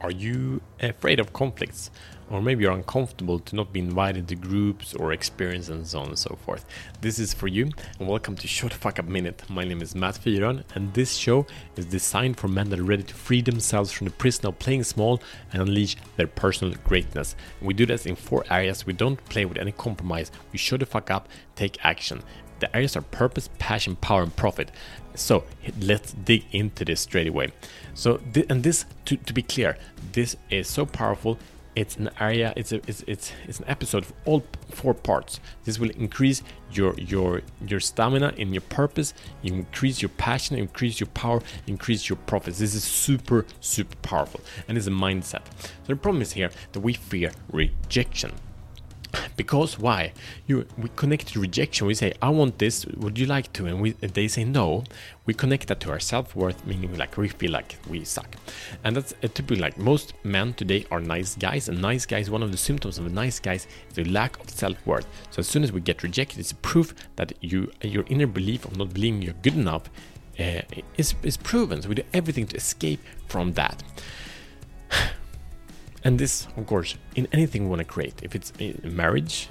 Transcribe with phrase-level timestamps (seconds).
[0.00, 1.90] Are you afraid of conflicts?
[2.30, 6.08] Or maybe you're uncomfortable to not be invited to groups or experience and so on
[6.08, 6.66] and so forth.
[7.00, 9.42] This is for you, and welcome to Show the Fuck Up Minute.
[9.48, 13.02] My name is Matt Fyron, and this show is designed for men that are ready
[13.02, 15.20] to free themselves from the prison of playing small
[15.52, 17.34] and unleash their personal greatness.
[17.60, 18.86] We do this in four areas.
[18.86, 20.30] We don't play with any compromise.
[20.52, 22.22] We show the fuck up, take action.
[22.60, 24.70] The areas are purpose, passion, power, and profit.
[25.14, 25.44] So
[25.80, 27.52] let's dig into this straight away.
[27.94, 29.76] So, and this, to, to be clear,
[30.12, 31.38] this is so powerful.
[31.74, 32.52] It's an area.
[32.56, 35.38] It's a, it's, it's it's an episode of all four parts.
[35.62, 36.42] This will increase
[36.72, 39.14] your your your stamina and your purpose.
[39.44, 40.58] Increase your passion.
[40.58, 41.40] Increase your power.
[41.68, 42.58] Increase your profits.
[42.58, 45.42] This is super super powerful, and it's a mindset.
[45.60, 48.32] So the problem is here that we fear rejection
[49.38, 50.12] because why?
[50.46, 51.86] You we connect to rejection.
[51.86, 52.84] We say i want this.
[52.84, 53.64] Would you like to?
[53.64, 54.84] And we they say no.
[55.24, 58.36] We connect that to our self-worth meaning like we feel like we suck.
[58.84, 62.42] And that's a typically like most men today are nice guys and nice guys one
[62.42, 65.06] of the symptoms of a nice guys is the lack of self-worth.
[65.30, 68.76] So as soon as we get rejected it's proof that you your inner belief of
[68.76, 69.84] not believing you're good enough
[70.38, 70.62] uh,
[70.96, 71.80] is, is proven.
[71.82, 73.82] So we do everything to escape from that
[76.08, 79.50] and this, of course, in anything we want to create, if it's a marriage,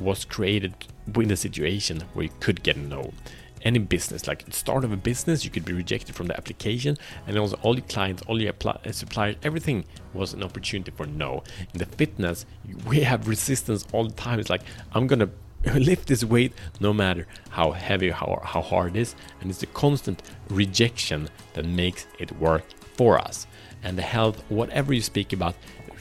[0.00, 0.72] was created
[1.14, 3.12] in a situation where you could get a no.
[3.60, 7.36] Any business, like start of a business, you could be rejected from the application, and
[7.36, 9.84] also all your clients, all your uh, suppliers, everything
[10.14, 11.42] was an opportunity for no.
[11.74, 12.46] In the fitness,
[12.86, 14.40] we have resistance all the time.
[14.40, 14.62] It's like
[14.94, 15.28] I'm gonna
[15.74, 19.66] lift this weight no matter how heavy, how how hard it is, and it's the
[19.66, 22.64] constant rejection that makes it work
[22.96, 23.46] for us
[23.82, 25.54] and the health, whatever you speak about,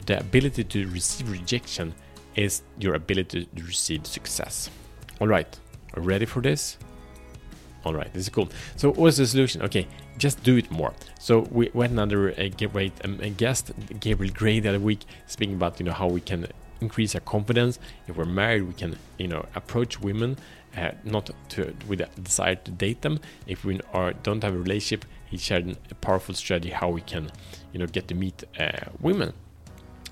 [0.05, 1.94] the ability to receive rejection
[2.35, 4.69] is your ability to receive success.
[5.19, 5.59] All right,
[5.95, 6.77] ready for this?
[7.83, 8.49] All right, this is cool.
[8.75, 9.61] So, what's the solution?
[9.63, 10.93] Okay, just do it more.
[11.19, 15.80] So, we went another a, great um, guest, Gabriel Gray, the other week, speaking about
[15.80, 16.47] you know how we can
[16.80, 17.80] increase our confidence.
[18.08, 20.38] If we're married, we can you know approach women
[20.77, 23.20] uh, not to with a desire to date them.
[23.47, 27.31] If we are don't have a relationship, he shared a powerful strategy how we can
[27.73, 29.33] you know get to meet uh, women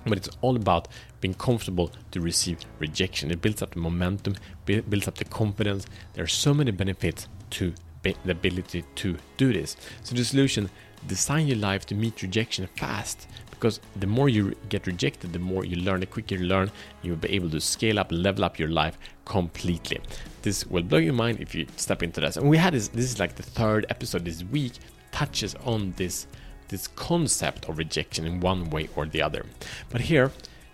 [0.06, 0.88] but it's all about
[1.22, 3.32] being comfortable to receive rejection.
[3.32, 5.86] It builds up the momentum builds up the confidence.
[6.14, 7.74] There are so many benefits to
[8.04, 9.76] the ability to do this.
[10.04, 10.70] So the solution
[11.08, 15.66] design your life to meet rejection fast because the more you get rejected the more
[15.66, 16.72] you learn the quicker you learn
[17.02, 20.00] you'll be able to scale up level up your life completely.
[20.42, 22.38] This will blow your mind if you step into this.
[22.38, 24.74] And we had this this is like the third episode this week
[25.12, 26.28] touches on this
[26.69, 29.46] this concept of rejection in one way or the other.
[29.90, 30.31] But here,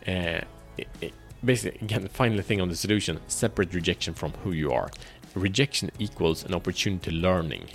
[0.07, 0.41] uh,
[0.77, 1.13] it, it
[1.43, 4.89] basically, again, the final thing on the solution separate rejection from who you are.
[5.33, 7.69] Rejection equals an opportunity to learning.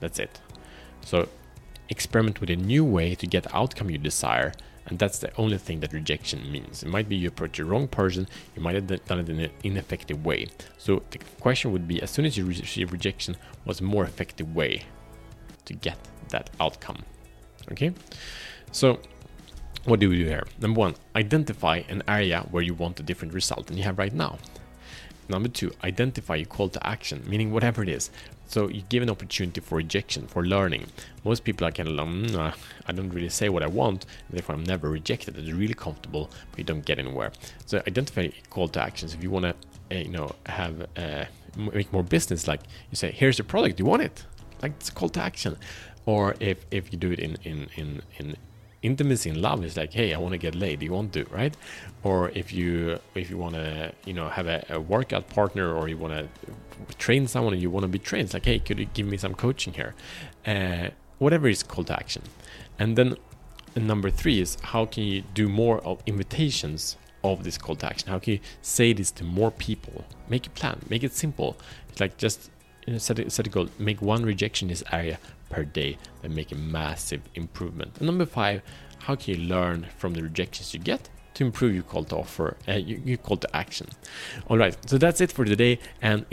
[0.00, 0.40] That's it.
[1.02, 1.28] So,
[1.88, 4.52] experiment with a new way to get the outcome you desire.
[4.86, 6.82] And that's the only thing that rejection means.
[6.82, 9.50] It might be you approach the wrong person, you might have done it in an
[9.62, 10.48] ineffective way.
[10.76, 14.54] So the question would be as soon as you receive rejection, what's a more effective
[14.54, 14.82] way
[15.64, 15.96] to get
[16.28, 17.04] that outcome?
[17.72, 17.92] Okay,
[18.72, 19.00] so
[19.84, 20.44] what do we do here?
[20.60, 24.12] Number one, identify an area where you want a different result than you have right
[24.12, 24.38] now.
[25.28, 28.10] Number two, identify your call to action, meaning whatever it is.
[28.46, 30.86] So you give an opportunity for rejection, for learning.
[31.24, 32.54] Most people are kind of like, mm,
[32.86, 35.36] I don't really say what I want, therefore I'm never rejected.
[35.38, 37.32] It's really comfortable, but you don't get anywhere.
[37.64, 39.14] So identify call to actions.
[39.14, 39.54] If you want to,
[39.96, 41.24] uh, you know, have uh,
[41.56, 42.60] make more business, like
[42.90, 44.24] you say, here's the product, you want it?
[44.60, 45.56] Like it's a call to action
[46.06, 48.36] or if if you do it in in in in
[48.84, 51.56] intimacy and love it's like hey i want to get laid you want to right?
[52.02, 55.88] Or if you if you want to you know have a, a, workout partner or
[55.88, 56.28] you want to
[56.96, 59.16] train someone and you want to be trained it's like hey could you give me
[59.16, 59.94] some coaching here?
[60.46, 60.88] Uh,
[61.18, 62.22] whatever is call to action.
[62.78, 63.16] And then
[63.74, 68.10] number three is how can you do more of invitations of this call to action?
[68.10, 70.04] How can you say this to more people?
[70.28, 71.56] Make a plan make it simple.
[71.88, 72.50] It's like just
[72.98, 75.18] set, a, set a goal make one rejection in this area
[75.50, 77.96] per day and make a massive improvement.
[77.98, 78.62] And number five,
[79.00, 82.56] how can you learn from the rejections you get to improve your call to offer,
[82.68, 83.88] uh, your, your, call to action.
[84.48, 85.78] All right, so that's it for today.
[86.00, 86.24] And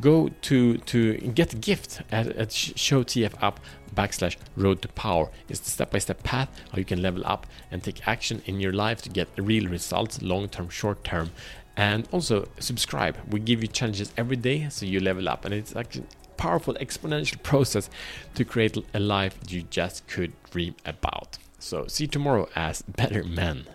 [0.00, 3.60] go to to get a gift at, at Show TF Up
[3.94, 5.30] backslash Road to Power.
[5.48, 8.60] It's the step by step path how you can level up and take action in
[8.60, 11.30] your life to get real results, long term, short term.
[11.78, 13.16] And also subscribe.
[13.30, 16.02] We give you challenges every day so you level up, and it's like a
[16.36, 17.88] powerful exponential process
[18.34, 21.38] to create a life you just could dream about.
[21.60, 23.66] So, see you tomorrow as better men.